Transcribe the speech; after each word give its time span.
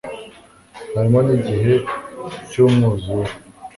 harimo 0.93 1.19
n'igihe 1.27 1.73
cyu 2.49 2.63
mwuzure 2.73 3.31